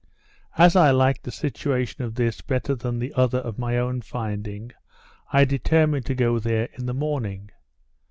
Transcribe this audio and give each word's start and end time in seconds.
As 0.57 0.75
I 0.75 0.89
liked 0.89 1.25
the 1.25 1.31
situation 1.31 2.03
of 2.03 2.15
this, 2.15 2.41
better 2.41 2.73
than 2.73 2.97
the 2.97 3.13
other 3.13 3.37
of 3.37 3.59
my 3.59 3.77
own 3.77 4.01
finding, 4.01 4.71
I 5.31 5.45
determined 5.45 6.07
to 6.07 6.15
go 6.15 6.39
there 6.39 6.69
in 6.75 6.87
the 6.87 6.95
morning. 6.95 7.51